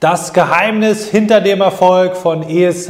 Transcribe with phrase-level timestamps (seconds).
[0.00, 2.88] Das Geheimnis hinter dem Erfolg von ESH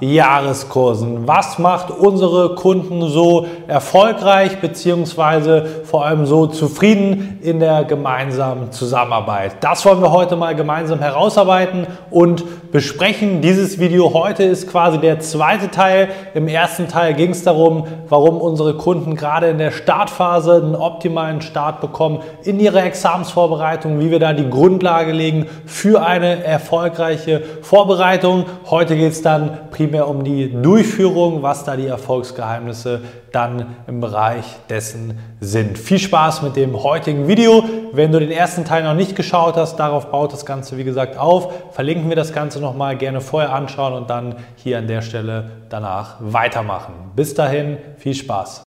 [0.00, 1.28] Jahreskursen.
[1.28, 9.56] Was macht unsere Kunden so erfolgreich beziehungsweise vor allem so zufrieden in der gemeinsamen Zusammenarbeit?
[9.60, 13.42] Das wollen wir heute mal gemeinsam herausarbeiten und besprechen.
[13.42, 16.08] Dieses Video heute ist quasi der zweite Teil.
[16.32, 21.42] Im ersten Teil ging es darum, warum unsere Kunden gerade in der Startphase einen optimalen
[21.42, 28.46] Start bekommen in ihrer Examensvorbereitung, wie wir da die Grundlage legen für eine erfolgreiche Vorbereitung.
[28.70, 34.44] Heute geht es dann primär um die Durchführung, was da die Erfolgsgeheimnisse dann im Bereich
[34.70, 35.78] dessen sind.
[35.78, 37.62] Viel Spaß mit dem heutigen Video.
[37.92, 41.18] Wenn du den ersten Teil noch nicht geschaut hast, darauf baut das Ganze wie gesagt
[41.18, 41.52] auf.
[41.72, 46.16] Verlinken wir das Ganze nochmal gerne vorher anschauen und dann hier an der Stelle danach
[46.20, 46.94] weitermachen.
[47.14, 48.65] Bis dahin, viel Spaß.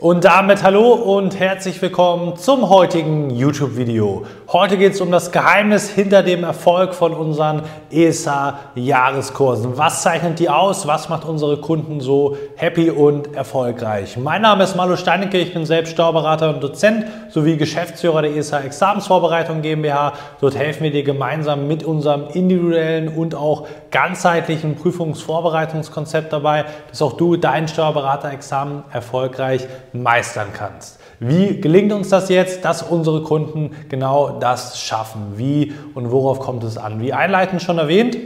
[0.00, 4.24] Und damit hallo und herzlich willkommen zum heutigen YouTube-Video.
[4.50, 9.76] Heute geht es um das Geheimnis hinter dem Erfolg von unseren ESA-Jahreskursen.
[9.76, 10.86] Was zeichnet die aus?
[10.86, 14.16] Was macht unsere Kunden so happy und erfolgreich?
[14.16, 18.60] Mein Name ist Malu Steinecke, ich bin selbst Steuerberater und Dozent sowie Geschäftsführer der ESA
[18.60, 20.14] Examensvorbereitung GmbH.
[20.40, 27.12] Dort helfen wir dir gemeinsam mit unserem individuellen und auch ganzheitlichen Prüfungsvorbereitungskonzept dabei, dass auch
[27.12, 30.97] du dein Steuerberaterexamen erfolgreich meistern kannst.
[31.20, 35.32] Wie gelingt uns das jetzt, dass unsere Kunden genau das schaffen?
[35.36, 37.00] Wie und worauf kommt es an?
[37.00, 38.16] Wie einleitend schon erwähnt,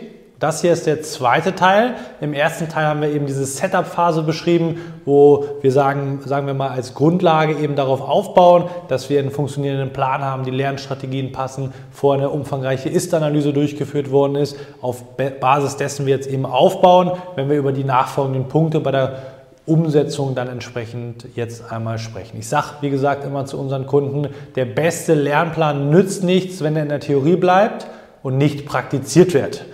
[0.42, 1.94] das hier ist der zweite Teil.
[2.20, 6.70] Im ersten Teil haben wir eben diese Setup-Phase beschrieben, wo wir sagen, sagen wir mal
[6.70, 12.14] als Grundlage eben darauf aufbauen, dass wir einen funktionierenden Plan haben, die Lernstrategien passen, vor
[12.14, 17.56] eine umfangreiche Ist-Analyse durchgeführt worden ist, auf Basis dessen wir jetzt eben aufbauen, wenn wir
[17.56, 19.22] über die nachfolgenden Punkte bei der
[19.64, 22.36] Umsetzung dann entsprechend jetzt einmal sprechen.
[22.39, 26.83] Ich sage, wie gesagt, immer zu unseren Kunden, der beste Lernplan nützt nichts, wenn er
[26.83, 27.86] in der Theorie bleibt
[28.23, 29.64] und nicht praktiziert wird.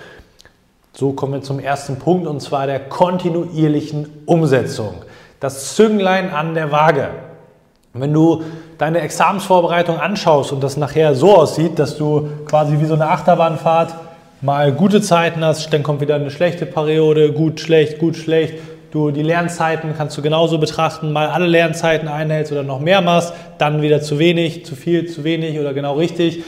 [0.92, 5.04] So kommen wir zum ersten Punkt und zwar der kontinuierlichen Umsetzung.
[5.40, 7.08] Das Zünglein an der Waage.
[7.94, 8.42] Wenn du
[8.76, 13.94] deine Examensvorbereitung anschaust und das nachher so aussieht, dass du quasi wie so eine Achterbahnfahrt
[14.40, 18.54] mal gute Zeiten hast, dann kommt wieder eine schlechte Periode, gut, schlecht, gut, schlecht,
[18.90, 23.32] du die Lernzeiten kannst du genauso betrachten, mal alle Lernzeiten einhältst oder noch mehr machst,
[23.58, 26.44] dann wieder zu wenig, zu viel, zu wenig oder genau richtig.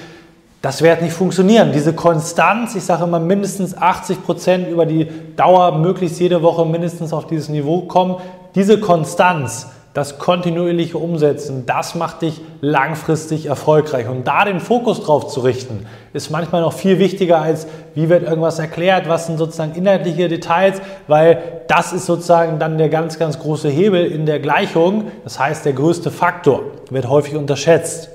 [0.63, 1.73] Das wird nicht funktionieren.
[1.73, 5.07] Diese Konstanz, ich sage immer mindestens 80 Prozent über die
[5.37, 8.17] Dauer, möglichst jede Woche mindestens auf dieses Niveau kommen.
[8.55, 9.69] Diese Konstanz,
[10.01, 14.09] das kontinuierliche Umsetzen, das macht dich langfristig erfolgreich.
[14.09, 18.23] Und da den Fokus drauf zu richten, ist manchmal noch viel wichtiger als, wie wird
[18.23, 23.39] irgendwas erklärt, was sind sozusagen inhaltliche Details, weil das ist sozusagen dann der ganz, ganz
[23.39, 25.09] große Hebel in der Gleichung.
[25.23, 28.09] Das heißt, der größte Faktor wird häufig unterschätzt.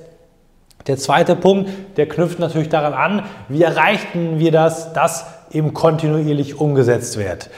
[0.88, 6.59] Der zweite Punkt, der knüpft natürlich daran an, wie erreichten wir das, dass eben kontinuierlich
[6.59, 7.51] umgesetzt wird.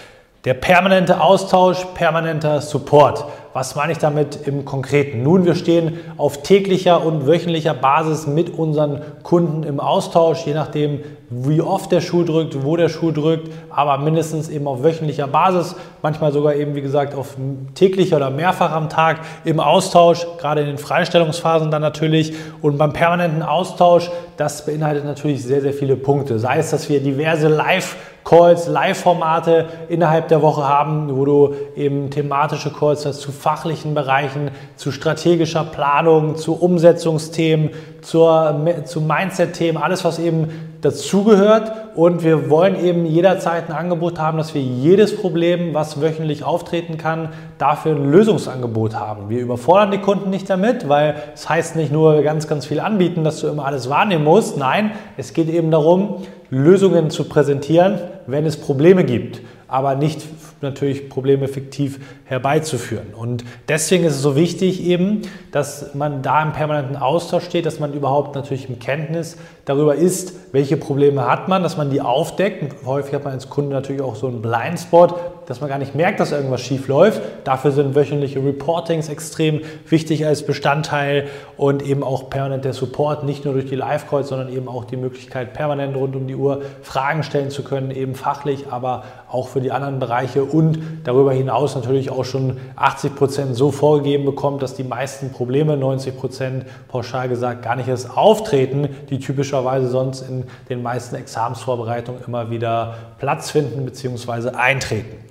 [0.47, 3.25] Der permanente Austausch, permanenter Support.
[3.51, 5.21] Was meine ich damit im Konkreten?
[5.21, 11.01] Nun, wir stehen auf täglicher und wöchentlicher Basis mit unseren Kunden im Austausch, je nachdem,
[11.29, 15.75] wie oft der Schuh drückt, wo der Schuh drückt, aber mindestens eben auf wöchentlicher Basis,
[16.01, 17.35] manchmal sogar eben, wie gesagt, auf
[17.75, 22.33] täglicher oder mehrfach am Tag im Austausch, gerade in den Freistellungsphasen dann natürlich.
[22.61, 26.39] Und beim permanenten Austausch, das beinhaltet natürlich sehr, sehr viele Punkte.
[26.39, 32.09] Sei es, dass wir diverse Live- Calls, Live-Formate innerhalb der Woche haben, wo du eben
[32.09, 37.69] thematische Calls hast zu fachlichen Bereichen, zu strategischer Planung, zu Umsetzungsthemen,
[38.01, 40.49] zur, zu Mindset-Themen, alles, was eben
[40.81, 41.71] dazugehört.
[41.95, 46.97] Und wir wollen eben jederzeit ein Angebot haben, dass wir jedes Problem, was wöchentlich auftreten
[46.97, 49.29] kann, dafür ein Lösungsangebot haben.
[49.29, 53.23] Wir überfordern die Kunden nicht damit, weil es heißt nicht nur ganz, ganz viel anbieten,
[53.23, 54.57] dass du immer alles wahrnehmen musst.
[54.57, 60.21] Nein, es geht eben darum, Lösungen zu präsentieren, wenn es Probleme gibt, aber nicht
[60.61, 63.13] natürlich Probleme fiktiv herbeizuführen.
[63.13, 65.21] Und deswegen ist es so wichtig eben,
[65.51, 70.33] dass man da im permanenten Austausch steht, dass man überhaupt natürlich im Kenntnis darüber ist,
[70.53, 72.85] welche Probleme hat man, dass man die aufdeckt.
[72.85, 75.15] häufig hat man als Kunde natürlich auch so einen Blindspot,
[75.45, 77.21] dass man gar nicht merkt, dass irgendwas schief läuft.
[77.43, 81.27] Dafür sind wöchentliche Reportings extrem wichtig als Bestandteil
[81.57, 84.97] und eben auch permanent der Support, nicht nur durch die Live-Calls, sondern eben auch die
[84.97, 89.61] Möglichkeit, permanent rund um die Uhr Fragen stellen zu können, eben fachlich, aber auch für
[89.61, 94.75] die anderen Bereiche und darüber hinaus natürlich auch schon 80 Prozent so vorgegeben bekommt, dass
[94.75, 100.45] die meisten Probleme, 90 Prozent pauschal gesagt, gar nicht erst auftreten, die typischerweise sonst in
[100.69, 104.49] den meisten Examensvorbereitungen immer wieder Platz finden bzw.
[104.49, 105.26] eintreten.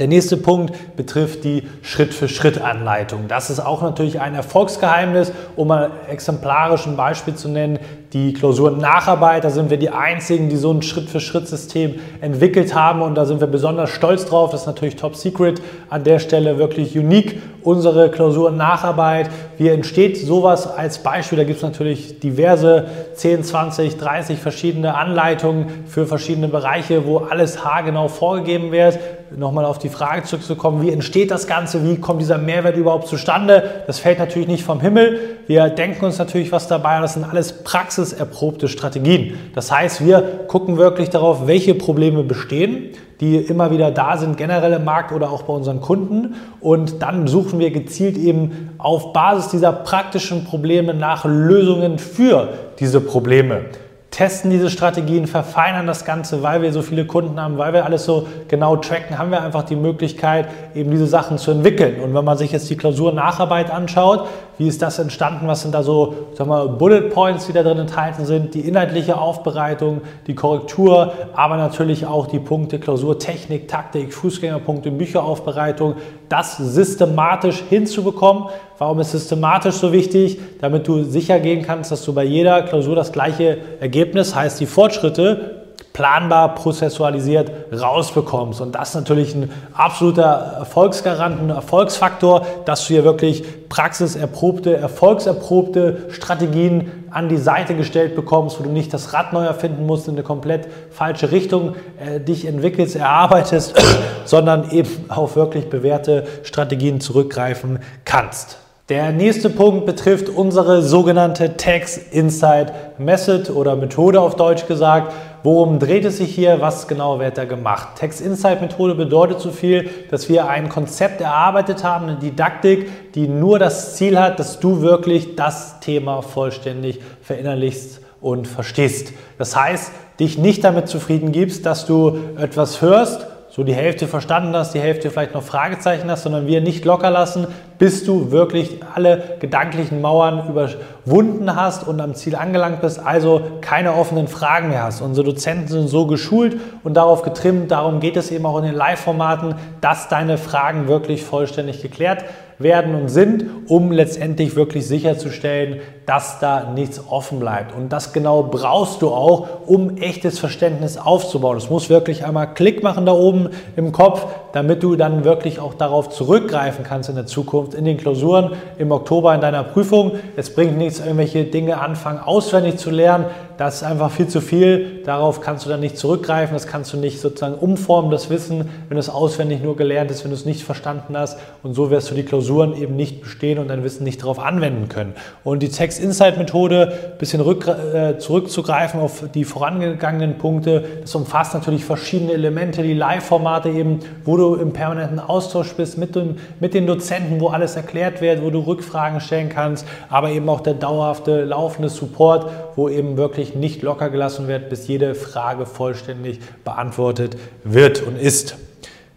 [0.00, 3.28] Der nächste Punkt betrifft die Schritt-für-Schritt-Anleitung.
[3.28, 7.78] Das ist auch natürlich ein Erfolgsgeheimnis, um mal exemplarisch ein Beispiel zu nennen.
[8.12, 13.24] Die Klausuren-Nacharbeit, da sind wir die Einzigen, die so ein Schritt-für-Schritt-System entwickelt haben und da
[13.24, 14.50] sind wir besonders stolz drauf.
[14.50, 19.30] Das ist natürlich top secret an der Stelle, wirklich unique, unsere Klausuren-Nacharbeit.
[19.58, 21.38] Wie entsteht sowas als Beispiel?
[21.38, 27.64] Da gibt es natürlich diverse 10, 20, 30 verschiedene Anleitungen für verschiedene Bereiche, wo alles
[27.64, 28.98] haargenau vorgegeben wird
[29.36, 33.82] nochmal auf die Frage zurückzukommen, wie entsteht das Ganze, wie kommt dieser Mehrwert überhaupt zustande?
[33.86, 35.38] Das fällt natürlich nicht vom Himmel.
[35.46, 39.38] Wir denken uns natürlich was dabei, das sind alles praxiserprobte Strategien.
[39.54, 42.90] Das heißt, wir gucken wirklich darauf, welche Probleme bestehen,
[43.20, 46.34] die immer wieder da sind, generell im Markt oder auch bei unseren Kunden.
[46.60, 53.00] Und dann suchen wir gezielt eben auf Basis dieser praktischen Probleme nach Lösungen für diese
[53.00, 53.66] Probleme
[54.14, 58.04] testen diese Strategien, verfeinern das Ganze, weil wir so viele Kunden haben, weil wir alles
[58.04, 62.00] so genau tracken, haben wir einfach die Möglichkeit, eben diese Sachen zu entwickeln.
[62.00, 64.28] Und wenn man sich jetzt die Klausur-Nacharbeit anschaut,
[64.58, 67.78] wie ist das entstanden, was sind da so sag mal, Bullet Points, die da drin
[67.78, 74.12] enthalten sind, die inhaltliche Aufbereitung, die Korrektur, aber natürlich auch die Punkte Klausur, Technik, Taktik,
[74.12, 75.94] Fußgängerpunkte, Bücheraufbereitung,
[76.28, 78.44] das systematisch hinzubekommen.
[78.78, 80.38] Warum ist systematisch so wichtig?
[80.60, 84.66] Damit du sicher gehen kannst, dass du bei jeder Klausur das gleiche Ergebnis, heißt die
[84.66, 85.63] Fortschritte,
[85.94, 88.60] planbar, prozessualisiert rausbekommst.
[88.60, 96.08] Und das ist natürlich ein absoluter Erfolgsgarant, ein Erfolgsfaktor, dass du hier wirklich praxiserprobte, erfolgserprobte
[96.10, 100.14] Strategien an die Seite gestellt bekommst, wo du nicht das Rad neu erfinden musst, in
[100.14, 103.80] eine komplett falsche Richtung äh, dich entwickelst, erarbeitest,
[104.24, 108.58] sondern eben auf wirklich bewährte Strategien zurückgreifen kannst.
[108.90, 115.10] Der nächste Punkt betrifft unsere sogenannte Tax Insight Method oder Methode auf Deutsch gesagt.
[115.44, 116.62] Worum dreht es sich hier?
[116.62, 117.96] Was genau wird da gemacht?
[117.96, 123.28] Text Insight Methode bedeutet so viel, dass wir ein Konzept erarbeitet haben, eine Didaktik, die
[123.28, 129.12] nur das Ziel hat, dass du wirklich das Thema vollständig verinnerlichst und verstehst.
[129.36, 134.56] Das heißt, dich nicht damit zufrieden gibst, dass du etwas hörst, so die Hälfte verstanden
[134.56, 137.48] hast, die Hälfte vielleicht noch Fragezeichen hast, sondern wir nicht locker lassen,
[137.78, 143.94] bis du wirklich alle gedanklichen Mauern überwunden hast und am Ziel angelangt bist, also keine
[143.94, 145.00] offenen Fragen mehr hast.
[145.00, 148.74] Unsere Dozenten sind so geschult und darauf getrimmt, darum geht es eben auch in den
[148.74, 152.24] Live-Formaten, dass deine Fragen wirklich vollständig geklärt
[152.58, 157.74] werden und sind, um letztendlich wirklich sicherzustellen, dass da nichts offen bleibt.
[157.74, 161.56] Und das genau brauchst du auch, um echtes Verständnis aufzubauen.
[161.56, 165.74] Es muss wirklich einmal Klick machen da oben im Kopf, damit du dann wirklich auch
[165.74, 170.12] darauf zurückgreifen kannst in der Zukunft, in den Klausuren, im Oktober in deiner Prüfung.
[170.36, 173.26] Es bringt nichts, irgendwelche Dinge anfangen auswendig zu lernen.
[173.56, 175.02] Das ist einfach viel zu viel.
[175.04, 176.54] Darauf kannst du dann nicht zurückgreifen.
[176.54, 180.30] Das kannst du nicht sozusagen umformen, das Wissen, wenn es auswendig nur gelernt ist, wenn
[180.30, 181.38] du es nicht verstanden hast.
[181.62, 184.88] Und so wirst du die Klausuren eben nicht bestehen und dein Wissen nicht darauf anwenden
[184.88, 185.14] können.
[185.44, 191.14] Und die Text Insight Methode, ein bisschen rück, äh, zurückzugreifen auf die vorangegangenen Punkte, das
[191.14, 196.36] umfasst natürlich verschiedene Elemente, die Live-Formate eben, wo du im permanenten Austausch bist mit, dem,
[196.60, 200.60] mit den Dozenten, wo alles erklärt wird, wo du Rückfragen stellen kannst, aber eben auch
[200.60, 206.40] der dauerhafte laufende Support, wo eben wirklich nicht locker gelassen wird, bis jede Frage vollständig
[206.64, 208.56] beantwortet wird und ist.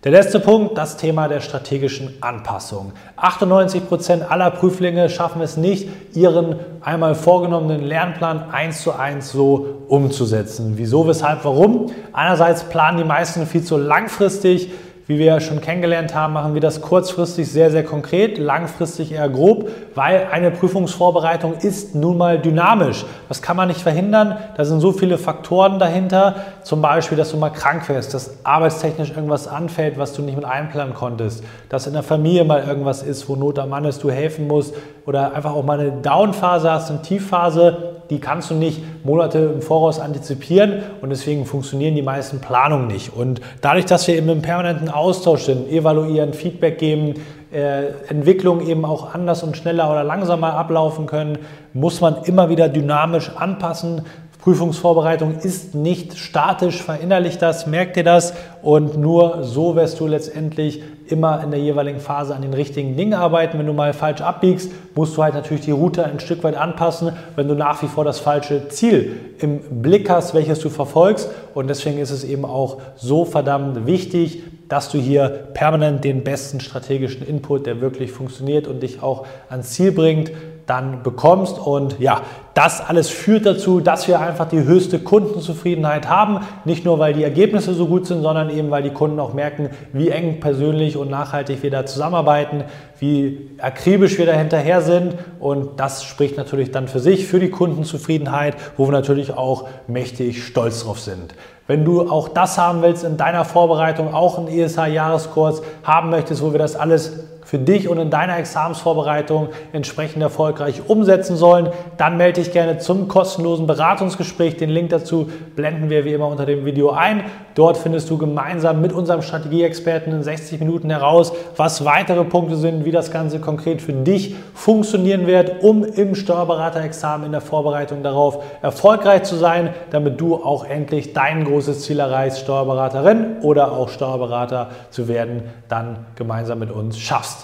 [0.04, 2.94] Der letzte Punkt, das Thema der strategischen Anpassung.
[3.16, 9.84] 98 Prozent aller Prüflinge schaffen es nicht, ihren einmal vorgenommenen Lernplan eins zu eins so
[9.88, 10.74] umzusetzen.
[10.75, 11.92] Wieso, weshalb, warum?
[12.13, 14.72] Einerseits planen die meisten viel zu langfristig,
[15.08, 19.70] wie wir schon kennengelernt haben, machen wir das kurzfristig sehr, sehr konkret, langfristig eher grob,
[19.96, 23.06] weil eine Prüfungsvorbereitung ist nun mal dynamisch.
[23.30, 24.38] Das kann man nicht verhindern.
[24.58, 26.36] Da sind so viele Faktoren dahinter.
[26.64, 30.46] Zum Beispiel, dass du mal krank wirst, dass arbeitstechnisch irgendwas anfällt, was du nicht mit
[30.46, 34.12] einplanen konntest, dass in der Familie mal irgendwas ist, wo Not am Mann ist, du
[34.12, 34.76] helfen musst
[35.08, 39.62] oder einfach auch mal eine Downphase hast, eine Tiefphase die kannst du nicht Monate im
[39.62, 43.14] Voraus antizipieren und deswegen funktionieren die meisten Planungen nicht.
[43.14, 47.16] Und dadurch, dass wir eben im permanenten Austausch sind, evaluieren, Feedback geben,
[47.52, 51.40] äh, Entwicklungen eben auch anders und schneller oder langsamer ablaufen können,
[51.74, 54.02] muss man immer wieder dynamisch anpassen.
[54.48, 60.82] Prüfungsvorbereitung ist nicht statisch, verinnerlich das, merkt dir das und nur so wirst du letztendlich
[61.08, 63.60] immer in der jeweiligen Phase an den richtigen Dingen arbeiten.
[63.60, 67.12] Wenn du mal falsch abbiegst, musst du halt natürlich die Route ein Stück weit anpassen,
[67.36, 71.30] wenn du nach wie vor das falsche Ziel im Blick hast, welches du verfolgst.
[71.54, 76.62] Und deswegen ist es eben auch so verdammt wichtig, dass du hier permanent den besten
[76.62, 80.32] strategischen Input, der wirklich funktioniert und dich auch ans Ziel bringt,
[80.68, 81.58] dann bekommst.
[81.58, 82.22] Und ja,
[82.54, 86.42] das alles führt dazu, dass wir einfach die höchste Kundenzufriedenheit haben.
[86.66, 89.70] Nicht nur, weil die Ergebnisse so gut sind, sondern eben, weil die Kunden auch merken,
[89.94, 92.66] wie eng persönlich und nachhaltig wir da zusammenarbeiten,
[93.00, 95.16] wie akribisch wir da hinterher sind.
[95.40, 100.46] Und das spricht natürlich dann für sich, für die Kundenzufriedenheit, wo wir natürlich auch mächtig
[100.46, 101.34] stolz drauf sind.
[101.68, 106.54] Wenn du auch das haben willst in deiner Vorbereitung, auch einen ESH-Jahreskurs haben möchtest, wo
[106.54, 112.42] wir das alles für dich und in deiner Examensvorbereitung entsprechend erfolgreich umsetzen sollen, dann melde
[112.42, 114.58] dich gerne zum kostenlosen Beratungsgespräch.
[114.58, 117.24] Den Link dazu blenden wir wie immer unter dem Video ein.
[117.56, 122.84] Dort findest du gemeinsam mit unserem Strategieexperten in 60 Minuten heraus, was weitere Punkte sind,
[122.84, 128.44] wie das Ganze konkret für dich funktionieren wird, um im Steuerberaterexamen in der Vorbereitung darauf
[128.62, 134.68] erfolgreich zu sein, damit du auch endlich dein großes Ziel erreichst, Steuerberaterin oder auch Steuerberater
[134.89, 137.37] zu werden, dann gemeinsam mit uns schaffst.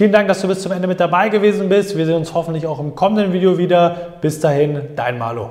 [0.00, 1.94] Vielen Dank, dass du bis zum Ende mit dabei gewesen bist.
[1.94, 4.16] Wir sehen uns hoffentlich auch im kommenden Video wieder.
[4.22, 5.50] Bis dahin, dein Malo.